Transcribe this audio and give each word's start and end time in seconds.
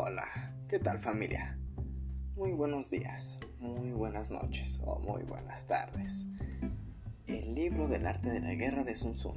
Hola, 0.00 0.52
¿qué 0.68 0.78
tal 0.78 1.00
familia? 1.00 1.58
Muy 2.36 2.52
buenos 2.52 2.88
días, 2.88 3.36
muy 3.58 3.90
buenas 3.90 4.30
noches 4.30 4.80
o 4.84 5.00
muy 5.00 5.24
buenas 5.24 5.66
tardes. 5.66 6.28
El 7.26 7.56
libro 7.56 7.88
del 7.88 8.06
arte 8.06 8.30
de 8.30 8.38
la 8.38 8.54
guerra 8.54 8.84
de 8.84 8.94
Sun 8.94 9.14
Tzu. 9.14 9.32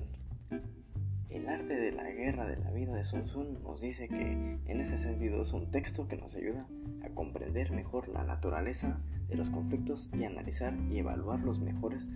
El 1.31 1.49
arte 1.49 1.73
de 1.73 1.91
la 1.91 2.11
guerra 2.11 2.45
de 2.45 2.57
la 2.57 2.69
vida 2.69 2.93
de 2.93 3.03
Sun 3.03 3.23
Tzu 3.23 3.43
nos 3.63 3.81
dice 3.81 4.07
que 4.07 4.59
en 4.63 4.81
ese 4.81 4.99
sentido 4.99 5.41
es 5.41 5.51
un 5.51 5.71
texto 5.71 6.07
que 6.07 6.17
nos 6.17 6.35
ayuda 6.35 6.67
a 7.03 7.09
comprender 7.09 7.71
mejor 7.71 8.07
la 8.09 8.23
naturaleza 8.23 9.01
de 9.29 9.37
los 9.37 9.49
conflictos 9.49 10.11
y 10.13 10.25
analizar 10.25 10.75
y 10.91 10.99
evaluar 10.99 11.39
los 11.39 11.59
mejores 11.59 12.07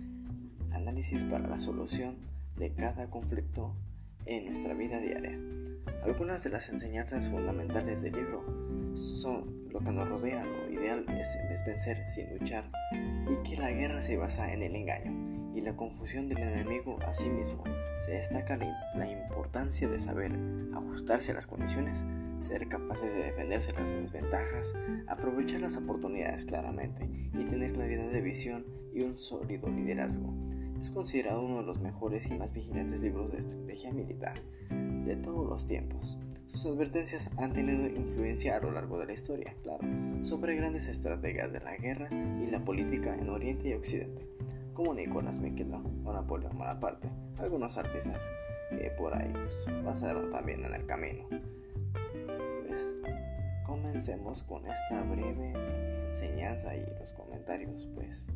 análisis 0.70 1.24
para 1.24 1.48
la 1.48 1.58
solución 1.58 2.14
de 2.56 2.72
cada 2.72 3.10
conflicto 3.10 3.74
en 4.26 4.46
nuestra 4.46 4.74
vida 4.74 4.98
diaria. 4.98 5.38
Algunas 6.04 6.44
de 6.44 6.50
las 6.50 6.68
enseñanzas 6.68 7.28
fundamentales 7.28 8.02
del 8.02 8.12
libro 8.12 8.44
son 8.94 9.68
lo 9.70 9.80
que 9.80 9.90
nos 9.90 10.08
rodea, 10.08 10.44
lo 10.44 10.70
ideal 10.70 11.04
es, 11.08 11.64
vencer 11.66 11.98
sin 12.10 12.38
luchar 12.38 12.70
y 12.92 13.48
que 13.48 13.56
la 13.56 13.70
guerra 13.70 14.00
se 14.00 14.16
basa 14.16 14.52
en 14.52 14.62
el 14.62 14.74
engaño 14.74 15.12
y 15.54 15.60
la 15.60 15.74
confusión 15.74 16.28
del 16.28 16.38
enemigo 16.38 16.98
a 17.06 17.14
sí 17.14 17.28
mismo. 17.28 17.64
Se 18.04 18.12
destaca 18.12 18.56
la, 18.56 19.10
importancia 19.10 19.88
de 19.88 19.98
saber 19.98 20.32
ajustarse 20.74 21.32
a 21.32 21.34
las 21.34 21.46
condiciones, 21.46 22.04
ser 22.40 22.68
capaces 22.68 23.12
de 23.14 23.24
defenderse 23.24 23.72
las 23.72 23.90
desventajas, 23.90 24.74
aprovechar 25.06 25.60
las 25.60 25.76
oportunidades 25.76 26.46
claramente 26.46 27.08
y 27.32 27.44
tener 27.44 27.72
claridad 27.72 28.10
de 28.10 28.20
visión 28.20 28.66
y 28.94 29.02
un 29.02 29.18
sólido 29.18 29.68
liderazgo. 29.68 30.32
Es 30.80 30.90
considerado 30.90 31.42
uno 31.42 31.58
de 31.58 31.66
los 31.66 31.80
mejores 31.80 32.30
y 32.30 32.34
más 32.34 32.52
vigilantes 32.52 33.00
libros 33.00 33.32
de 33.32 33.38
estrategia 33.38 33.92
militar 33.92 34.34
de 34.70 35.16
todos 35.16 35.48
los 35.48 35.66
tiempos. 35.66 36.18
Sus 36.52 36.66
advertencias 36.66 37.30
han 37.36 37.52
tenido 37.52 37.86
influencia 37.86 38.56
a 38.56 38.60
lo 38.60 38.70
largo 38.70 38.98
de 38.98 39.06
la 39.06 39.12
historia, 39.12 39.54
claro, 39.62 39.86
sobre 40.22 40.56
grandes 40.56 40.88
estrategias 40.88 41.52
de 41.52 41.60
la 41.60 41.76
guerra 41.76 42.08
y 42.10 42.50
la 42.50 42.64
política 42.64 43.14
en 43.14 43.28
Oriente 43.28 43.68
y 43.68 43.74
Occidente, 43.74 44.26
como 44.72 44.94
Nicolás 44.94 45.38
Maquiavelo 45.38 45.82
o 46.04 46.12
Napoleón 46.12 46.56
Bonaparte, 46.56 47.08
algunos 47.38 47.76
artistas 47.76 48.30
que 48.70 48.90
por 48.90 49.14
ahí 49.14 49.30
pues, 49.32 49.84
pasaron 49.84 50.30
también 50.30 50.64
en 50.64 50.74
el 50.74 50.86
camino. 50.86 51.24
Pues 52.66 52.98
comencemos 53.64 54.42
con 54.42 54.66
esta 54.66 55.02
breve 55.02 55.52
enseñanza 56.08 56.74
y 56.74 56.86
los 56.98 57.12
comentarios, 57.12 57.88
pues, 57.94 58.30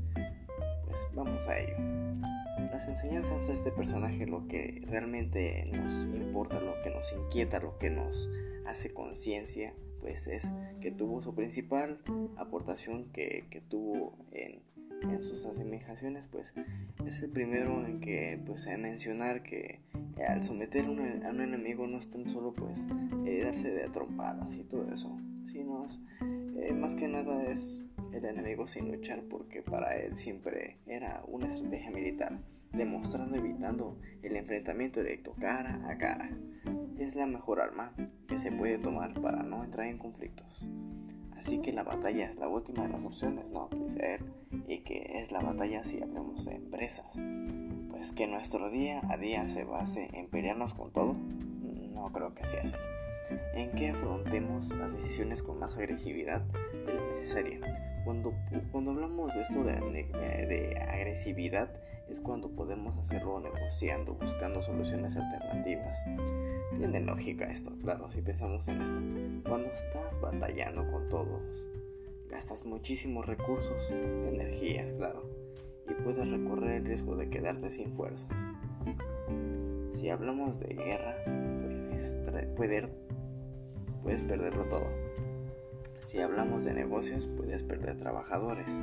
pues 0.91 1.07
vamos 1.15 1.47
a 1.47 1.59
ello. 1.59 1.77
Las 2.73 2.89
enseñanzas 2.89 3.47
de 3.47 3.55
este 3.55 3.71
personaje, 3.71 4.27
lo 4.27 4.47
que 4.49 4.83
realmente 4.87 5.65
nos 5.67 6.05
importa, 6.05 6.61
lo 6.61 6.81
que 6.83 6.91
nos 6.91 7.13
inquieta, 7.13 7.61
lo 7.61 7.79
que 7.79 7.91
nos 7.91 8.31
hace 8.67 8.93
conciencia, 8.93 9.73
pues 10.01 10.27
es 10.27 10.53
que 10.81 10.91
tuvo 10.91 11.23
su 11.23 11.35
principal 11.35 11.99
aportación 12.37 13.07
que, 13.13 13.63
tuvo 13.69 14.17
en, 14.33 14.61
sus 15.23 15.47
asemejaciones, 15.47 16.27
pues 16.27 16.53
es 17.07 17.23
el 17.23 17.31
primero 17.31 17.87
en 17.87 18.01
que 18.01 18.39
pues 18.45 18.67
en 18.67 18.83
mencionar 18.83 19.43
que 19.43 19.81
al 20.29 20.43
someter 20.43 20.85
a 20.85 20.91
un, 20.91 21.41
enemigo 21.41 21.87
no 21.87 21.99
es 21.99 22.11
tan 22.11 22.29
solo 22.29 22.53
pues 22.53 22.87
eh, 23.25 23.41
darse 23.43 23.71
de 23.71 23.89
trompadas 23.89 24.53
y 24.55 24.63
todo 24.65 24.93
eso, 24.93 25.17
sino 25.51 25.87
eh, 26.63 26.73
más 26.73 26.95
que 26.95 27.09
nada 27.09 27.45
es 27.45 27.83
el 28.13 28.25
enemigo 28.25 28.67
sin 28.67 28.91
luchar 28.91 29.23
porque 29.23 29.63
para 29.63 29.97
él 29.97 30.17
siempre 30.17 30.79
era 30.87 31.23
una 31.27 31.47
estrategia 31.47 31.91
militar, 31.91 32.39
demostrando 32.73 33.37
evitando 33.37 33.99
el 34.23 34.37
enfrentamiento 34.37 35.01
directo 35.01 35.35
cara 35.39 35.81
a 35.89 35.97
cara. 35.97 36.31
Es 36.99 37.15
la 37.15 37.27
mejor 37.27 37.61
arma 37.61 37.95
que 38.29 38.39
se 38.39 38.53
puede 38.53 38.79
tomar 38.79 39.15
para 39.21 39.43
no 39.43 39.65
entrar 39.65 39.87
en 39.87 39.99
conflictos. 39.99 40.69
Así 41.37 41.63
que 41.63 41.73
la 41.73 41.83
batalla 41.83 42.27
es 42.29 42.37
la 42.37 42.49
última 42.49 42.83
de 42.83 42.91
las 42.91 43.03
opciones, 43.03 43.47
¿no? 43.49 43.71
Dice 43.73 44.17
él, 44.17 44.65
y 44.69 44.81
que 44.81 45.23
es 45.23 45.33
la 45.33 45.39
batalla 45.39 45.83
si 45.85 46.03
hablamos 46.03 46.45
de 46.45 46.57
empresas. 46.57 47.17
Pues 47.89 48.13
que 48.13 48.27
nuestro 48.27 48.69
día 48.69 49.01
a 49.09 49.17
día 49.17 49.49
se 49.49 49.65
base 49.65 50.11
en 50.13 50.29
pelearnos 50.29 50.75
con 50.75 50.93
todo, 50.93 51.15
no 51.15 52.13
creo 52.13 52.35
que 52.35 52.45
sea 52.45 52.63
así. 52.63 52.77
En 53.55 53.71
que 53.73 53.91
afrontemos 53.91 54.71
las 54.71 54.95
decisiones 54.95 55.43
con 55.43 55.59
más 55.59 55.77
agresividad 55.77 56.43
de 56.87 56.95
lo 56.95 57.09
necesaria 57.11 57.61
cuando, 58.05 58.35
cuando 58.73 58.93
hablamos 58.93 59.35
de 59.35 59.43
esto 59.43 59.63
de, 59.65 59.75
de, 59.75 60.79
agresividad 60.79 61.71
es 62.09 62.19
cuando 62.21 62.49
podemos 62.51 62.97
hacerlo 62.99 63.41
negociando, 63.41 64.15
buscando 64.15 64.63
soluciones 64.63 65.17
alternativas. 65.17 65.97
Tiene 66.77 67.01
lógica 67.01 67.51
esto, 67.53 67.73
claro, 67.81 68.11
si 68.11 68.21
pensamos 68.23 68.67
en 68.69 68.83
esto. 68.83 69.49
Cuando 69.49 69.69
estás 69.69 70.21
batallando 70.21 70.91
con 70.91 71.09
todos, 71.09 71.69
gastas 72.29 72.65
muchísimos 72.65 73.27
recursos, 73.27 73.91
energías, 73.91 74.93
claro, 74.97 75.23
y 75.89 76.03
puedes 76.03 76.29
recorrer 76.29 76.79
el 76.79 76.85
riesgo 76.87 77.17
de 77.17 77.29
quedarte 77.29 77.71
sin 77.71 77.93
fuerzas. 77.93 78.29
Si 79.93 80.09
hablamos 80.09 80.61
de 80.61 80.75
guerra, 80.75 81.17
puedes, 81.91 82.19
puedes, 82.57 82.89
puedes 84.03 84.23
perderlo 84.23 84.65
todo 84.65 84.89
si 86.11 86.19
hablamos 86.19 86.65
de 86.65 86.75
negocios, 86.75 87.29
puedes 87.37 87.63
perder 87.63 87.97
trabajadores, 87.97 88.83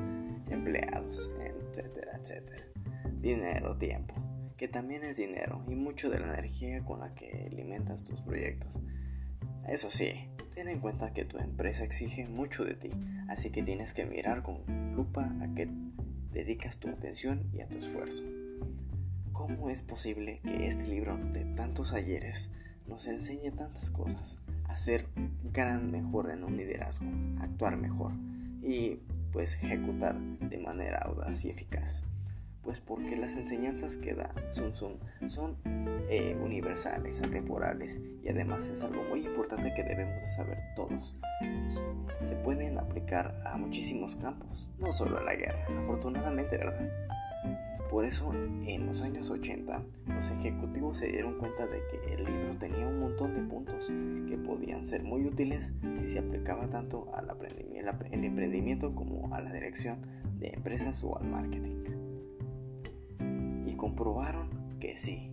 empleados, 0.50 1.30
etcétera, 1.42 2.18
etcétera. 2.22 2.64
Dinero, 3.20 3.76
tiempo, 3.76 4.16
que 4.56 4.70
también 4.70 5.04
es 5.04 5.18
dinero 5.18 5.62
y 5.68 5.76
mucho 5.76 6.10
de 6.10 6.22
la 6.22 6.28
energía 6.28 6.86
con 6.86 7.02
la 7.02 7.14
que 7.14 7.50
alimentas 7.52 8.06
tus 8.06 8.22
proyectos. 8.22 8.72
Eso 9.68 9.92
sí, 9.92 10.30
ten 10.56 10.70
en 10.70 10.80
cuenta 10.80 11.12
que 11.12 11.26
tu 11.26 11.38
empresa 11.38 11.84
exige 11.84 12.26
mucho 12.30 12.64
de 12.64 12.76
ti, 12.76 12.92
así 13.28 13.52
que 13.52 13.62
tienes 13.62 13.94
que 13.94 14.06
mirar 14.06 14.42
con 14.42 14.96
lupa 14.96 15.30
a 15.42 15.54
qué 15.54 15.68
dedicas 16.32 16.78
tu 16.78 16.88
atención 16.88 17.44
y 17.52 17.60
a 17.60 17.68
tu 17.68 17.78
esfuerzo. 17.78 18.24
¿Cómo 19.34 19.70
es 19.70 19.84
posible 19.84 20.40
que 20.46 20.68
este 20.68 20.88
libro 20.88 21.18
de 21.18 21.44
tantos 21.58 21.92
ayeres 21.92 22.52
nos 22.88 23.06
enseñe 23.08 23.52
tantas 23.52 23.92
cosas? 23.92 24.40
Ser 24.78 25.08
gran 25.54 25.92
mejor 25.92 26.32
en 26.32 26.44
un 26.44 26.58
liderazgo, 26.58 27.08
actuar 27.42 27.78
mejor 27.78 28.12
y 28.62 29.00
pues 29.32 29.56
ejecutar 29.62 30.18
de 30.18 30.58
manera 30.58 31.00
audaz 31.00 31.44
y 31.46 31.50
eficaz. 31.50 32.06
Pues 32.64 32.82
porque 32.82 33.16
las 33.16 33.38
enseñanzas 33.38 33.96
que 33.96 34.14
da 34.14 34.30
Sun 34.52 34.74
Tzu 34.74 34.98
son 35.28 35.56
eh, 36.10 36.38
universales, 36.44 37.22
atemporales 37.22 38.02
y 38.24 38.28
además 38.28 38.68
es 38.68 38.84
algo 38.84 39.04
muy 39.04 39.26
importante 39.26 39.74
que 39.74 39.84
debemos 39.84 40.22
de 40.22 40.28
saber 40.28 40.58
todos. 40.76 41.16
Se 42.26 42.36
pueden 42.36 42.78
aplicar 42.78 43.36
a 43.46 43.58
muchísimos 43.58 44.18
campos, 44.18 44.70
no 44.80 44.92
solo 44.92 45.18
a 45.18 45.24
la 45.24 45.36
guerra, 45.36 45.66
afortunadamente, 45.82 46.58
¿verdad? 46.58 46.92
Por 47.90 48.04
eso, 48.04 48.34
en 48.34 48.86
los 48.86 49.02
años 49.02 49.30
80, 49.30 49.82
los 50.08 50.30
ejecutivos 50.30 50.98
se 50.98 51.08
dieron 51.08 51.38
cuenta 51.38 51.66
de 51.68 51.80
que 51.90 52.14
el 52.14 52.26
libro 52.26 52.58
tenía 52.60 52.86
un 52.86 53.00
montón 53.00 53.34
de 53.34 53.42
puntos 53.42 53.88
que 54.28 54.38
podían 54.38 54.86
ser 54.86 55.04
muy 55.04 55.26
útiles 55.26 55.74
si 55.96 56.08
se 56.10 56.20
aplicaba 56.20 56.68
tanto 56.68 57.08
al 57.16 57.30
emprendimiento 58.24 58.94
como 58.94 59.34
a 59.34 59.40
la 59.40 59.54
dirección 59.54 60.00
de 60.38 60.50
empresas 60.50 61.02
o 61.04 61.18
al 61.18 61.28
marketing. 61.30 61.84
Y 63.66 63.74
comprobaron 63.76 64.50
que 64.82 64.98
sí, 64.98 65.32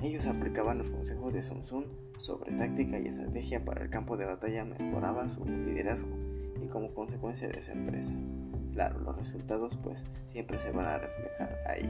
ellos 0.00 0.26
aplicaban 0.26 0.78
los 0.78 0.90
consejos 0.90 1.34
de 1.34 1.42
Sun 1.42 1.62
Tzu 1.62 1.84
sobre 2.18 2.52
táctica 2.52 3.00
y 3.00 3.08
estrategia 3.08 3.64
para 3.64 3.82
el 3.82 3.90
campo 3.90 4.16
de 4.16 4.26
batalla, 4.26 4.64
mejoraba 4.64 5.28
su 5.28 5.44
liderazgo 5.44 6.35
y 6.62 6.68
como 6.68 6.92
consecuencia 6.94 7.48
de 7.48 7.62
su 7.62 7.72
empresa 7.72 8.14
claro, 8.76 9.00
los 9.00 9.16
resultados 9.16 9.74
pues 9.82 10.04
siempre 10.28 10.58
se 10.58 10.70
van 10.70 10.84
a 10.84 10.98
reflejar 10.98 11.58
ahí. 11.66 11.88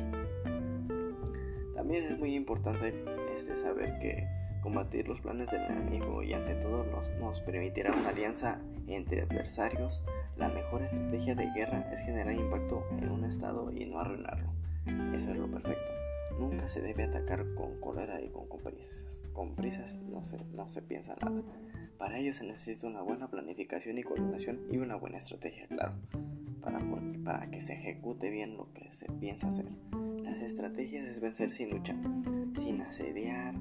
También 1.75 2.05
es 2.05 2.17
muy 2.17 2.37
importante 2.37 2.95
este, 3.37 3.57
saber 3.57 3.99
que 3.99 4.29
combatir 4.63 5.09
los 5.09 5.21
planes 5.21 5.51
del 5.51 5.63
enemigo 5.63 6.23
y 6.23 6.33
ante 6.33 6.55
todo 6.55 6.85
nos, 6.85 7.11
nos 7.19 7.41
permitirá 7.41 7.93
una 7.93 8.11
alianza 8.11 8.61
entre 8.87 9.23
adversarios. 9.23 10.05
La 10.37 10.49
mejor 10.49 10.83
estrategia 10.83 11.35
de 11.35 11.51
guerra 11.57 11.91
es 11.93 12.01
generar 12.01 12.35
impacto 12.35 12.87
en 12.99 13.11
un 13.11 13.25
estado 13.25 13.73
y 13.73 13.87
no 13.87 13.99
arruinarlo. 13.99 14.53
Eso 15.13 15.33
es 15.33 15.37
lo 15.37 15.51
perfecto. 15.51 16.06
Nunca 16.39 16.69
se 16.69 16.83
debe 16.83 17.05
atacar 17.05 17.45
con 17.55 17.81
cólera 17.81 18.21
y 18.21 18.29
con, 18.29 18.49
prisas. 18.49 19.05
Con 19.33 19.55
prisas 19.55 19.99
no 20.03 20.25
se, 20.25 20.39
no 20.55 20.69
se 20.69 20.83
piensa 20.83 21.17
nada. 21.23 21.43
Para 21.99 22.19
ello 22.19 22.35
se 22.35 22.45
necesita 22.45 22.87
una 22.87 23.03
buena 23.03 23.29
planificación 23.29 23.99
y 23.99 24.03
coordinación 24.03 24.61
y 24.71 24.79
una 24.79 24.97
buena 24.97 25.19
estrategia, 25.19 25.67
claro 25.69 25.95
para, 27.25 27.51
que 27.51 27.61
se 27.61 27.75
ejecute 27.75 28.31
bien 28.31 28.57
lo 28.57 28.73
que 28.73 28.93
se 28.93 29.07
piensa 29.07 29.49
hacer. 29.49 29.67
Las 30.23 30.41
estrategias 30.43 31.07
es 31.07 31.21
vencer 31.21 31.51
sin 31.51 31.71
luchar, 31.71 31.97
sin 32.59 32.81
asediar, 32.83 33.55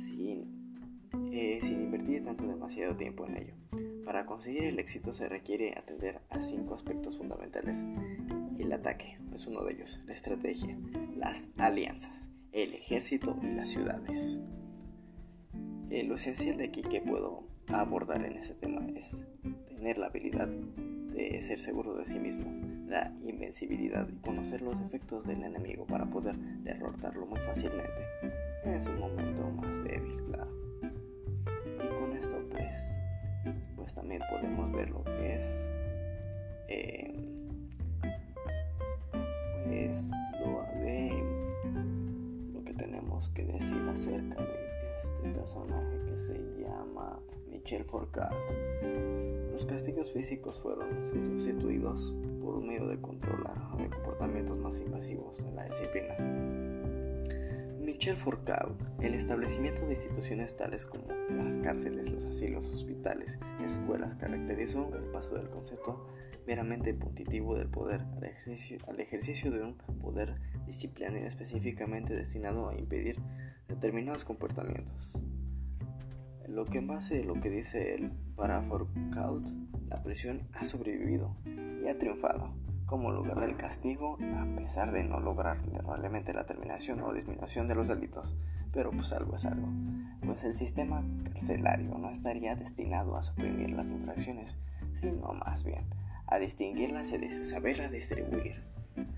sin, 0.00 1.10
eh, 1.32 1.58
sin 1.62 1.82
invertir 1.82 2.24
tanto 2.24 2.46
demasiado 2.46 2.96
tiempo 2.96 3.26
en 3.26 3.36
ello. 3.36 3.54
Para 4.04 4.26
conseguir 4.26 4.64
el 4.64 4.78
éxito 4.78 5.14
se 5.14 5.28
requiere 5.28 5.76
atender 5.78 6.20
a 6.30 6.42
cinco 6.42 6.74
aspectos 6.74 7.16
fundamentales. 7.16 7.86
El 8.58 8.72
ataque 8.72 9.18
es 9.34 9.46
uno 9.46 9.64
de 9.64 9.72
ellos, 9.72 10.00
la 10.06 10.14
estrategia, 10.14 10.78
las 11.16 11.50
alianzas, 11.56 12.30
el 12.52 12.74
ejército 12.74 13.36
y 13.42 13.46
las 13.48 13.70
ciudades. 13.70 14.40
Eh, 15.90 16.04
lo 16.04 16.14
esencial 16.14 16.56
de 16.56 16.66
aquí 16.66 16.82
que 16.82 17.00
puedo 17.00 17.44
abordar 17.68 18.24
en 18.24 18.36
ese 18.36 18.54
tema 18.54 18.86
es 18.96 19.26
tener 19.68 19.98
la 19.98 20.06
habilidad 20.06 20.48
de 20.48 21.40
ser 21.42 21.58
seguro 21.58 21.94
de 21.96 22.06
sí 22.06 22.18
mismo, 22.18 22.50
la 22.86 23.12
invencibilidad 23.24 24.08
y 24.08 24.16
conocer 24.20 24.62
los 24.62 24.80
efectos 24.82 25.26
del 25.26 25.42
enemigo 25.42 25.86
para 25.86 26.06
poder 26.06 26.36
derrotarlo 26.36 27.26
muy 27.26 27.40
fácilmente 27.40 28.02
en 28.64 28.82
su 28.82 28.92
momento 28.92 29.48
más 29.50 29.84
débil, 29.84 30.22
claro. 30.26 30.50
Y 31.76 31.88
con 32.00 32.16
esto 32.16 32.36
pues, 32.50 32.98
pues 33.76 33.94
también 33.94 34.22
podemos 34.30 34.72
ver 34.72 34.90
lo 34.90 35.04
que 35.04 35.36
es 35.36 35.70
acerca 44.04 44.42
de 44.42 44.98
este 44.98 45.28
personaje 45.30 46.00
que 46.04 46.18
se 46.18 46.34
llama 46.60 47.18
Michel 47.50 47.84
Foucault. 47.84 48.34
Los 49.50 49.64
castigos 49.64 50.12
físicos 50.12 50.58
fueron 50.58 50.88
sustituidos 51.38 52.14
por 52.42 52.56
un 52.56 52.66
medio 52.66 52.86
de 52.86 53.00
controlar 53.00 53.54
comportamientos 53.90 54.58
más 54.58 54.78
invasivos 54.80 55.40
en 55.40 55.56
la 55.56 55.64
disciplina. 55.64 56.73
Michel 58.04 58.18
el 59.00 59.14
establecimiento 59.14 59.86
de 59.86 59.94
instituciones 59.94 60.54
tales 60.54 60.84
como 60.84 61.06
las 61.42 61.56
cárceles, 61.56 62.12
los 62.12 62.26
asilos, 62.26 62.70
hospitales, 62.70 63.38
escuelas 63.64 64.14
caracterizó 64.16 64.94
el 64.94 65.04
paso 65.04 65.36
del 65.36 65.48
concepto 65.48 66.06
meramente 66.46 66.92
puntitivo 66.92 67.56
del 67.56 67.68
poder 67.68 68.02
al 68.02 69.00
ejercicio, 69.00 69.50
de 69.50 69.62
un 69.62 69.78
poder 70.02 70.34
disciplinario 70.66 71.26
específicamente 71.26 72.14
destinado 72.14 72.68
a 72.68 72.78
impedir 72.78 73.16
determinados 73.68 74.26
comportamientos. 74.26 75.22
Lo 76.46 76.66
que 76.66 76.76
en 76.76 76.88
base 76.88 77.22
a 77.22 77.24
lo 77.24 77.40
que 77.40 77.48
dice 77.48 77.94
él, 77.94 78.12
para 78.36 78.60
Foucault, 78.64 79.48
la 79.88 80.02
presión 80.02 80.42
ha 80.52 80.66
sobrevivido 80.66 81.34
y 81.82 81.88
ha 81.88 81.96
triunfado 81.96 82.52
como 82.86 83.12
lugar 83.12 83.40
del 83.40 83.56
castigo 83.56 84.18
a 84.36 84.56
pesar 84.56 84.92
de 84.92 85.04
no 85.04 85.20
lograr 85.20 85.58
realmente 85.86 86.32
la 86.32 86.46
terminación 86.46 87.00
o 87.02 87.12
disminución 87.12 87.68
de 87.68 87.74
los 87.74 87.88
delitos. 87.88 88.36
Pero 88.72 88.90
pues 88.90 89.12
algo 89.12 89.36
es 89.36 89.46
algo, 89.46 89.68
pues 90.24 90.42
el 90.44 90.54
sistema 90.54 91.04
carcelario 91.32 91.96
no 91.96 92.10
estaría 92.10 92.56
destinado 92.56 93.16
a 93.16 93.22
suprimir 93.22 93.70
las 93.70 93.86
infracciones, 93.86 94.56
sino 94.96 95.32
más 95.32 95.64
bien 95.64 95.84
a 96.26 96.38
distinguirlas 96.38 97.12
y 97.12 97.44
saberlas 97.44 97.92
distribuir, 97.92 98.62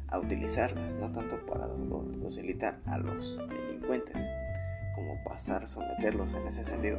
a 0.08 0.19
utilizarlas 0.19 0.94
no 0.96 1.10
tanto 1.10 1.44
para 1.46 1.66
dosibilitar 1.66 2.78
a 2.86 2.98
los 2.98 3.40
delincuentes, 3.48 4.28
como 4.94 5.22
pasar 5.24 5.64
a 5.64 5.66
someterlos 5.66 6.34
en 6.34 6.46
ese 6.46 6.64
sentido. 6.64 6.98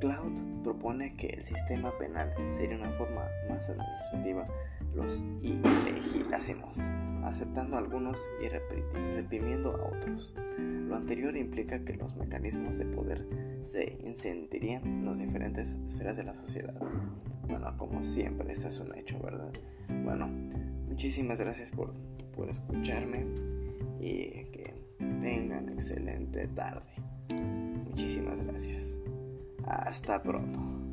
Cloud 0.00 0.62
propone 0.62 1.14
que 1.16 1.26
el 1.26 1.44
sistema 1.44 1.92
penal 1.98 2.32
sería 2.52 2.76
una 2.76 2.90
forma 2.92 3.26
más 3.48 3.68
administrativa, 3.68 4.46
los 4.94 5.24
legislásemos, 5.42 6.78
aceptando 7.24 7.76
a 7.76 7.80
algunos 7.80 8.18
y 8.42 8.48
reprimiendo 8.48 9.72
a 9.72 9.96
otros. 9.96 10.34
Lo 10.58 10.96
anterior 10.96 11.36
implica 11.36 11.84
que 11.84 11.94
los 11.94 12.16
mecanismos 12.16 12.78
de 12.78 12.86
poder 12.86 13.26
se 13.62 13.98
incendiarían 14.04 14.84
en 14.86 15.04
las 15.04 15.18
diferentes 15.18 15.76
esferas 15.88 16.16
de 16.16 16.24
la 16.24 16.34
sociedad. 16.34 16.80
Bueno, 17.48 17.74
como 17.76 18.02
siempre, 18.02 18.52
eso 18.52 18.68
es 18.68 18.78
un 18.78 18.94
hecho, 18.96 19.18
¿verdad? 19.22 19.52
Bueno, 20.04 20.28
muchísimas 20.88 21.38
gracias 21.38 21.70
por, 21.70 21.92
por 22.34 22.48
escucharme 22.48 23.24
y 24.00 24.44
que 24.50 24.74
tengan 24.98 25.68
excelente 25.70 26.46
tarde. 26.48 26.92
Muchísimas 27.88 28.40
gracias. 28.42 28.98
Hasta 29.64 30.22
pronto. 30.22 30.87